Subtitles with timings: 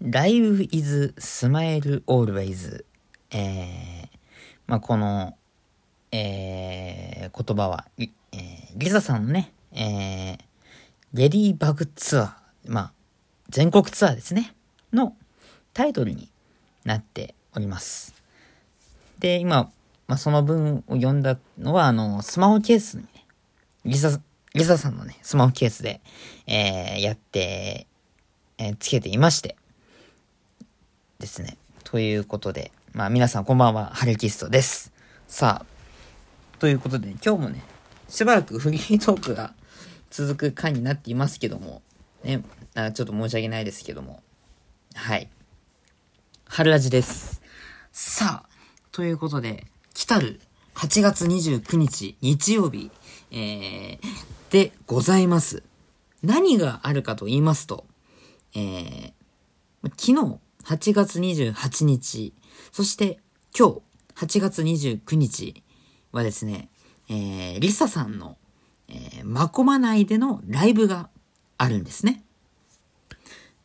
[0.00, 2.84] Life is smile always.
[3.32, 4.08] えー、
[4.68, 5.36] まあ、この、
[6.12, 8.10] えー、言葉は、えー、
[8.76, 10.38] リサさんのね、えー、
[11.14, 12.92] レディーバグツアー、まあ、
[13.48, 14.54] 全国ツアーですね、
[14.92, 15.16] の
[15.74, 16.30] タイトルに
[16.84, 18.14] なっております。
[19.18, 19.72] で、今、
[20.06, 23.26] まあ、その文を読んだのは、あの、スマホケースにね、
[23.84, 24.20] リサ、
[24.54, 26.00] リサさんのね、スマホケースで、
[26.46, 27.88] えー、やって、
[28.58, 29.56] えー、つけていまして、
[31.18, 31.58] ですね。
[31.82, 34.92] ということで、まあ皆さんこんばんは、ハルキストです。
[35.26, 37.64] さあ、ということで今日もね、
[38.08, 39.52] しばらくフリートークが
[40.10, 41.82] 続く回になっていますけども、
[42.22, 42.44] ね、
[42.76, 44.22] あちょっと申し訳ないですけども、
[44.94, 45.28] はい。
[46.46, 47.42] 春ラジです。
[47.90, 48.48] さあ、
[48.92, 50.40] ということで、来たる
[50.76, 52.92] 8月29日日曜日、
[53.32, 53.98] えー、
[54.50, 55.64] でございます。
[56.22, 57.86] 何があるかと言いますと、
[58.54, 59.12] えー、
[59.96, 62.34] 昨日、8月28日、
[62.72, 63.20] そして
[63.58, 63.80] 今
[64.16, 65.64] 日、8月29日
[66.12, 66.68] はですね、
[67.08, 68.36] えー、リサさんの、
[68.86, 71.08] えー、マコマ内でのライブが
[71.56, 72.22] あるんですね。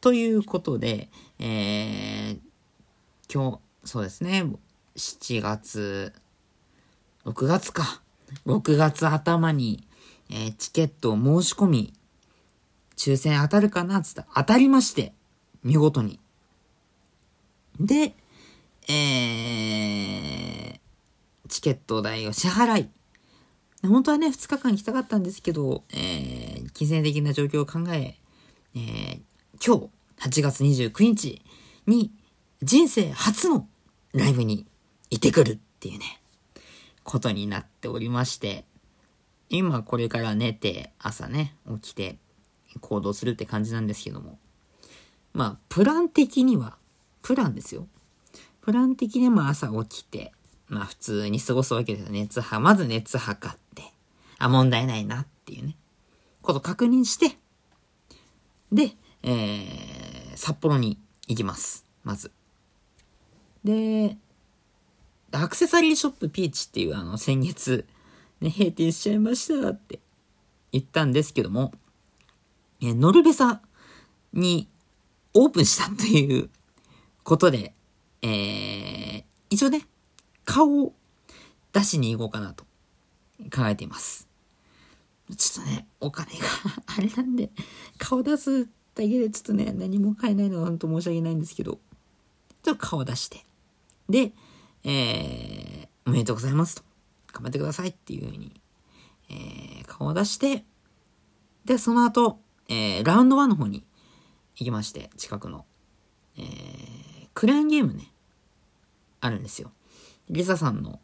[0.00, 1.08] ということで、
[1.38, 2.38] えー、
[3.32, 4.42] 今日、そうですね、
[4.96, 6.12] 7月、
[7.24, 8.02] 6月か。
[8.44, 9.86] 6月頭に、
[10.30, 11.94] えー、チケットを申し込み、
[12.96, 15.14] 抽選当たるかなつったら当たりまして、
[15.62, 16.18] 見事に。
[17.80, 18.14] で、
[18.88, 20.78] えー、
[21.48, 22.90] チケット代を支払い、
[23.82, 28.16] 本当はね、2日間行きたかったんですけど、えー、金銭的な状況を考え、
[28.74, 29.20] えー、
[29.64, 31.42] 今日、8月29日
[31.86, 32.12] に、
[32.60, 33.68] 人生初の
[34.12, 34.66] ライブに
[35.10, 36.20] 行ってくるっていうね、
[37.04, 38.64] ことになっておりまして、
[39.48, 42.18] 今これから寝て、朝ね、起きて
[42.80, 44.38] 行動するって感じなんですけども、
[45.32, 46.77] まあ、プラン的には、
[47.22, 47.86] プランですよ。
[48.60, 50.32] プラン的にも朝起きて、
[50.68, 52.12] まあ普通に過ごすわけですよ。
[52.12, 53.82] 熱は、まず熱測って、
[54.38, 55.76] あ、問題ないなっていうね、
[56.42, 57.38] こと確認して、
[58.70, 58.92] で、
[59.22, 61.86] えー、札幌に行きます。
[62.04, 62.30] まず。
[63.64, 64.16] で、
[65.32, 67.86] アクセサリーショップピーチっていうあの先月、
[68.40, 70.00] ね、閉店しちゃいましたって
[70.72, 71.72] 言ったんですけども、
[72.80, 73.60] えノルベサ
[74.32, 74.68] に
[75.34, 76.50] オープンしたという
[77.28, 77.74] ことで、
[78.22, 79.86] えー、一応ね、
[80.46, 80.94] 顔を
[81.74, 82.64] 出しに行こうかなと
[83.54, 84.26] 考えています。
[85.36, 86.46] ちょっとね、お金が
[86.96, 87.50] あれなんで、
[87.98, 88.70] 顔出すだ
[89.02, 91.78] けでちょっとね、何も買えないのは本当申し訳ないんですけど、
[92.62, 93.44] ちょっと顔出して、
[94.08, 94.32] で、
[94.84, 96.82] えー、おめでとうございますと。
[97.34, 98.58] 頑張ってくださいっていう風に、
[99.28, 100.64] えー、顔を出して、
[101.66, 103.84] で、その後、えー、ラウンド1の方に
[104.56, 105.66] 行きまして、近くの。
[106.38, 106.46] えー、
[107.38, 108.10] クレーンゲームね、
[109.20, 109.70] あるんですよ。
[110.28, 110.98] リサさんの、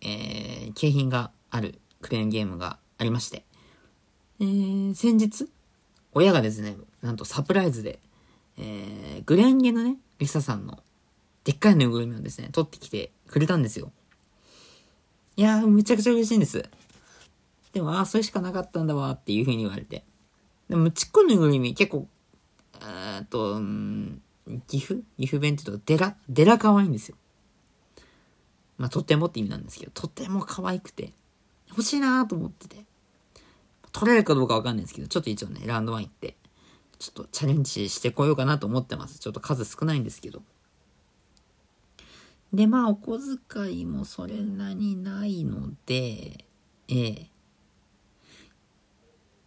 [0.00, 3.44] えー、景品があるクレーンゲームがありまして、
[4.40, 5.48] えー、先日、
[6.12, 8.00] 親がですね、なんとサプライズで、
[8.58, 10.82] えー、グレンゲのね、リサさんの、
[11.44, 13.92] でっかいぬいぐるみをですね、取ってきてくれたんですよ。
[15.36, 16.68] いやー、むちゃくちゃ嬉しいんです。
[17.74, 20.04] でも、ああ、それしかなかったんだわ、っていう風に言われて。
[20.68, 22.08] でも、ちっこいぬいぐるみ結構、
[22.82, 24.20] えっと、うん、
[24.66, 25.02] 岐阜？
[25.18, 27.16] 岐阜弁って言うと、デラ、デラ可愛いんですよ。
[28.78, 31.12] まあ、とってもって意味なんですけど、とっても可愛くて、
[31.68, 32.84] 欲しいなと思ってて。
[33.92, 36.36] 取れるかどうかわかんないんですけど、ちょっと一応ね、ランドワン行って、
[36.98, 39.18] ちょっとチャレンジしてこようかなと思ってます。
[39.18, 40.42] ちょっと数少ないんですけど。
[42.52, 46.44] で、まあ、お小遣いもそれなりないので、
[46.88, 47.30] ええ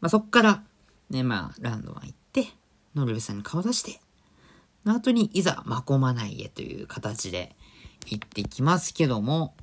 [0.01, 0.63] まあ、そっから、
[1.09, 2.47] ね、まあ、ランドワン行って、
[2.95, 3.99] ノルベさんに顔出して、
[4.85, 7.55] の後にいざ、まこまないへという形で
[8.07, 9.55] 行ってきますけども、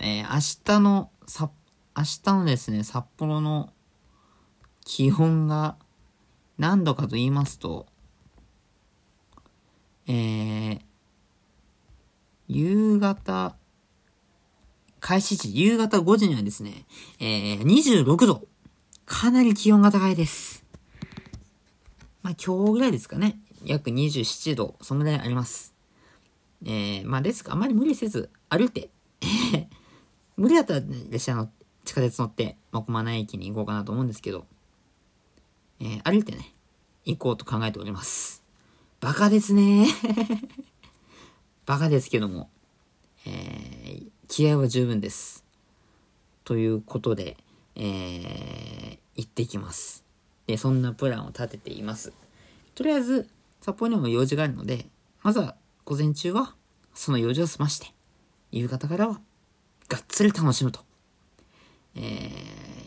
[0.00, 1.50] えー、明日の、さ、
[1.96, 3.72] 明日のですね、札幌の
[4.84, 5.76] 気温が
[6.58, 7.86] 何度かと言いますと、
[10.06, 10.80] えー、
[12.48, 13.56] 夕方、
[15.00, 16.86] 開始時、夕方5時にはですね、
[17.20, 18.46] えー、26度。
[19.06, 20.64] かなり気温が高いです。
[22.22, 23.38] まあ今日ぐらいですかね。
[23.66, 25.74] 約27度、そのぐらいあります。
[26.64, 28.90] えー、まあですが、あまり無理せず、歩いて、
[30.36, 31.50] 無理だったら、列車の
[31.84, 34.46] 地下鉄乗って、まこまな駅に行こうかなと思うんですけど、
[35.80, 36.54] えー、歩いてね、
[37.04, 38.42] 行こうと考えております。
[39.00, 39.86] バカですね
[41.66, 42.48] バカですけども、
[43.26, 45.44] えー、気合は十分です。
[46.44, 47.36] ということで、
[47.74, 50.04] えー、行ってきます。
[50.46, 52.12] で、そんなプランを立てています。
[52.74, 53.28] とりあえず、
[53.64, 54.84] 札幌にも用事があるので、
[55.22, 55.56] まずは
[55.86, 56.54] 午前中は
[56.92, 57.86] その用事を済まして、
[58.52, 59.22] 夕方からは
[59.88, 60.80] がっつり楽しむと、
[61.96, 62.00] え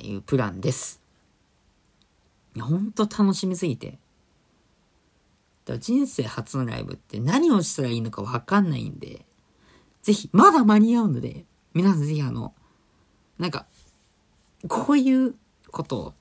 [0.04, 1.02] ー、いうプランです。
[2.56, 3.98] いや、ほんと楽しみすぎて。
[5.66, 9.26] だ人生初のライブって何をしたらいいのかわかんないんで、
[10.04, 12.54] ぜひ、まだ間に合うので、皆さんぜひあの、
[13.40, 13.66] なんか、
[14.68, 15.34] こういう
[15.72, 16.14] ことを、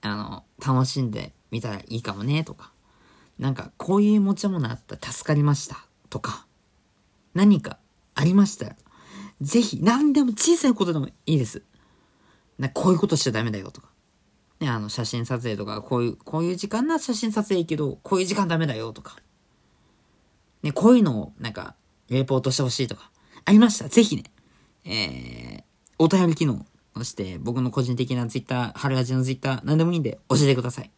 [0.00, 2.72] あの、楽しんでみたらいいかもね、とか、
[3.38, 6.46] なんか、こういう持ち物あったら助かりました、とか、
[7.34, 7.78] 何か
[8.14, 8.76] ありましたら、
[9.40, 11.62] ぜひ、何でも小さいことでもいいです。
[12.58, 13.88] なこういうことしちゃダメだよ、とか。
[14.60, 19.16] ね、あの、写真撮影とか、こういう、こういう時間な写真撮影いいけど、こういう時間ダメだよ、とか。
[20.62, 21.74] ね、こういうのを、なんか、
[22.08, 23.10] レポートしてほしいとか、
[23.44, 23.88] ありました。
[23.88, 24.24] ぜひね、
[24.84, 25.62] えー、
[25.98, 26.64] お便り機能、
[26.96, 30.90] そして僕の個人的なツイッター、春ラジのツイッター、何でもいいんで教えてください。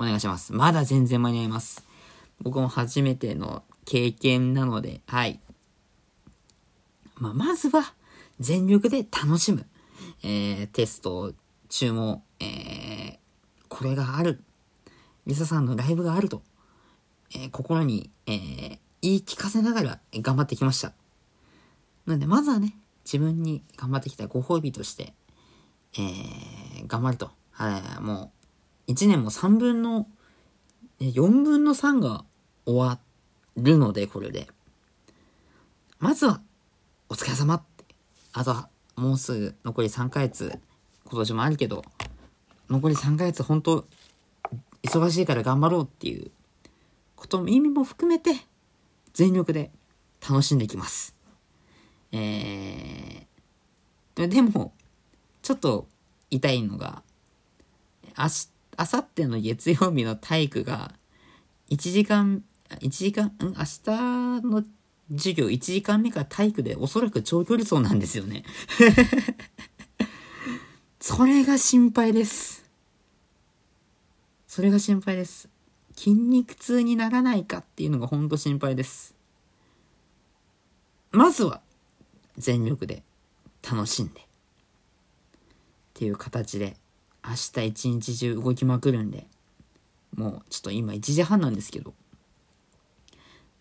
[0.00, 0.54] お願いします。
[0.54, 1.86] まだ全然間に合います。
[2.40, 5.40] 僕も初めての経験なので、はい。
[7.16, 7.92] まあ、まずは、
[8.38, 9.66] 全力で楽しむ。
[10.22, 11.34] えー、テスト
[11.68, 13.18] 中も、えー、
[13.68, 14.42] これがある。
[15.26, 16.42] リサさんのライブがあると、
[17.34, 20.94] えー、心に、えー、言い聞かせながら頑張ってきました。
[22.06, 22.74] なんで、まずはね、
[23.04, 25.12] 自分に頑張ってきたご褒美として、
[25.92, 27.30] えー、頑張ると。
[27.50, 28.39] はい、もう、
[28.90, 30.08] 1年も3分の、
[31.00, 32.24] 4分の3が
[32.66, 32.98] 終わ
[33.56, 34.48] るので、これで。
[36.00, 36.40] まずは、
[37.08, 37.84] お疲れ様って。
[38.32, 40.58] あとは、もうすぐ残り3ヶ月、
[41.04, 41.84] 今年もあるけど、
[42.68, 43.86] 残り3ヶ月本当、
[44.82, 46.32] 忙しいから頑張ろうっていう
[47.14, 48.32] ことも意味も含めて、
[49.12, 49.70] 全力で
[50.20, 51.14] 楽しんでいきます。
[52.10, 54.72] えー、でも、
[55.42, 55.86] ちょっと
[56.28, 57.04] 痛いのが、
[58.16, 60.92] あし、あさっての月曜日の体育が、
[61.70, 63.32] 1時間、1時間、ん？
[63.40, 63.56] 明日
[64.46, 64.64] の
[65.10, 68.44] 授業1時間目から体育でおそらく長距離走なんですよね
[71.00, 72.70] それが心配です。
[74.46, 75.48] それが心配です。
[75.96, 79.14] 筋肉痛にならないかっていうのがほんと心配です。
[81.10, 81.62] まずは
[82.36, 83.02] 全力で
[83.62, 84.24] 楽しんでっ
[85.94, 86.76] ていう形で
[87.24, 89.26] 明日一日中動きまくるんで
[90.16, 91.94] もうちょっと今1時半なんですけど。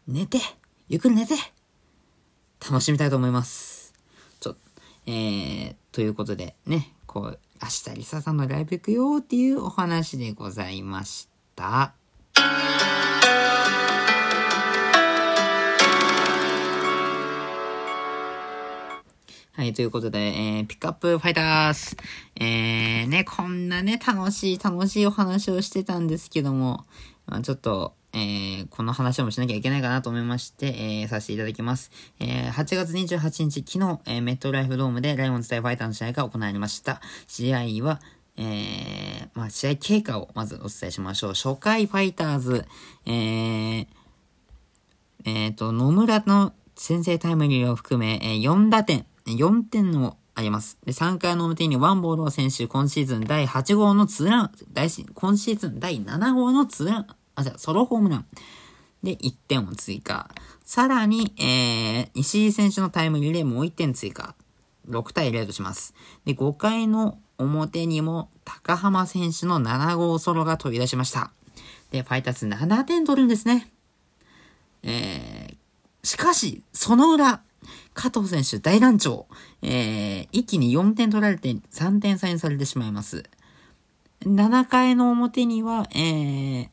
[0.07, 0.39] 寝て
[0.87, 1.35] ゆっくり寝て
[2.67, 3.93] 楽しみたいと思います。
[4.39, 4.55] ちょ
[5.05, 11.93] えー、ということでねこう明日リサさんのライブ行くよっていうお話でございました。
[19.59, 21.97] はい、ということで、えー、ピックアップファイターズ。
[22.39, 26.85] えー、ね、こんなね、楽しい、楽しいお話をしてたんですけども、
[27.25, 31.91] まあ、ちょっと、えー、この話もしなきゃいけないかなと思いまして、えー、させていただきます。
[32.21, 37.01] えー、8月28日、昨日、えー、メットライフドームでライオンズ対ファイターの試合が行われました。
[37.27, 37.99] 試合は、
[38.37, 41.33] えー、まあ、試合経過をまずお伝えしましょう。
[41.33, 42.65] 初回ファイターズ、
[43.05, 43.87] えー、
[45.25, 50.77] えっ、ー、と、野村の先制タイムリーを含め、えー、4打点、4点のあります。
[50.85, 58.25] で、3回の表にワンボールを選手、今シーズン第8号のツーラン、大今シーズン第7号のツーラン、あ、じゃソロホームラン。
[59.03, 60.29] で、1点を追加。
[60.63, 64.35] さらに、えー、石井選手のタイムリーでもう1点追加。
[64.89, 65.93] 6対0とします。
[66.25, 71.31] で、5回の表にも高浜選手の7号ソロが飛び出しました。
[71.91, 73.71] で、ファイターズ7点取るんですね。
[74.83, 77.41] えー、しかし、その裏、
[77.93, 79.27] 加藤選手大乱調。
[79.61, 83.23] えー、一気に4点取られて3点差にされてしまいます。
[84.21, 86.69] 7回の表には、えー、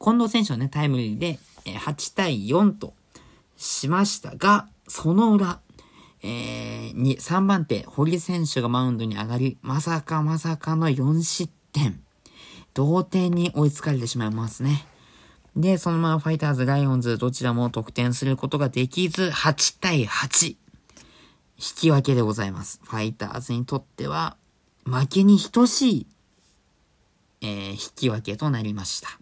[0.00, 2.94] 近藤選手のね、タイムリーで、え8対4と
[3.56, 5.60] しましたが、その裏、
[6.22, 12.00] えー、に、3番手、堀選手がマウンドに上がり、まさかまさかの4失点。
[12.74, 14.86] 同点に追いつかれてしまいますね。
[15.56, 20.48] で、そのままファイターズ、ライオンズ、どちらも得点することができず、8対8。
[20.48, 20.56] 引
[21.76, 22.80] き分けでございます。
[22.84, 24.36] ファイターズにとっては、
[24.84, 26.06] 負けに等しい、
[27.42, 29.18] えー、引き分けとなりました。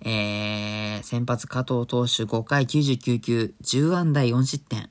[0.00, 4.90] えー、先発加藤投手5回99球、10安打4失点。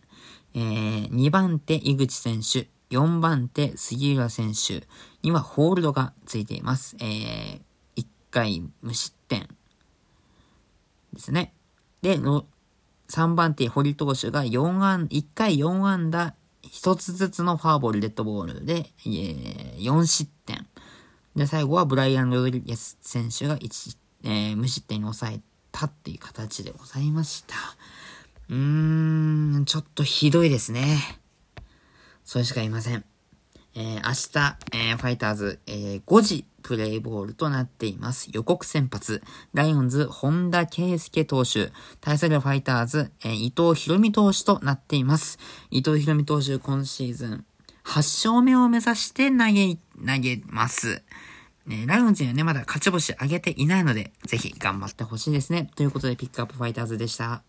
[0.53, 4.87] えー、2番手井口選手、4番手杉浦選手
[5.21, 6.95] にはホールドがついています。
[6.99, 7.59] えー、
[7.97, 9.47] 1回無失点
[11.13, 11.53] ですね。
[12.01, 20.67] で、3番手堀投手が4安、1回4安打、1つずつのフォアボール、デッドボールで、えー、4失点。
[21.35, 25.41] で、最後はブライアン・ロドリゲス選手が1えー、無失点に抑え
[25.71, 27.55] たっていう形でございました。
[28.49, 30.97] うーん、ちょっとひどいですね。
[32.23, 33.05] それしかいません。
[33.79, 34.57] えー、明日、
[34.89, 38.29] えー、ファイターズ、えー、5時プレイボールとなっています。
[38.33, 39.21] 予告先発、
[39.53, 45.37] ライオンズ、本田圭介投手、対するファイターズ、えー、伊藤博美投手となっています。
[45.69, 47.45] 伊藤博美投手、今シーズン、
[47.85, 51.03] 8勝目を目指して投げ、投げます。
[51.67, 55.69] ね、ライオンズにはね、まだ勝ち星上げていないので、ぜひ頑張ってほしいですね。
[55.75, 57.43] ということで、ピックアップファイターズでした。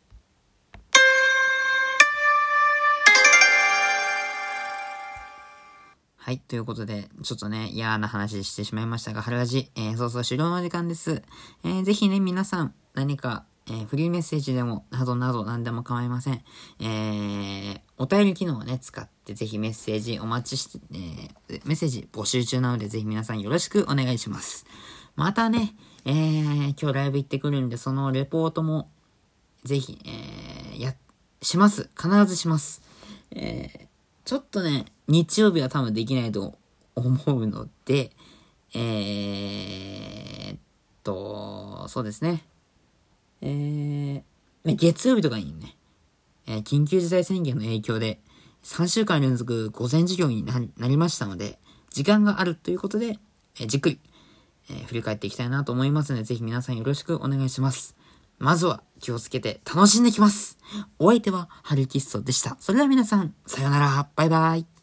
[6.28, 6.40] はい。
[6.40, 11.22] ということで、ちょっとね、嫌な話してしまいましたが、春ラジ、えー、そうそう終了の時間です。
[11.64, 16.44] えー、ぜひね、皆さん、何か、えー、フリーメッセージでも、などなど何でも構いません。
[16.80, 24.66] えー、お便り機能をね、使ってぜひメッセージお待ちして、えー、メッセージ募集中なので、ぜひ皆さんよろしくお願いします。
[25.16, 28.90] またね、えー、今日ライブ行ってくるんで、そのレポートも、
[29.64, 30.94] ぜひ、えー、や、
[31.40, 31.88] します。
[31.98, 32.82] 必ずします。
[33.30, 33.86] えー、
[34.26, 36.58] ちょっとね、日曜日は多分できないと
[36.94, 38.10] 思うので、
[38.74, 40.58] えー、っ
[41.02, 42.44] と、そうですね。
[43.40, 45.76] えー、月曜日とかにね、
[46.46, 48.20] えー、緊急事態宣言の影響で、
[48.64, 51.58] 3週間連続午前授業になりましたので、
[51.90, 53.18] 時間があるということで、
[53.58, 54.00] えー、じっくり、
[54.70, 57.96] えー、振り返っていきたいなと思いますので、ぜひ皆さんよろしくお願いします。
[58.38, 60.58] まずは気をつけて楽しんできます。
[60.98, 62.56] お相手はハルキストでした。
[62.60, 64.77] それでは皆さん、さよなら、バイバイ。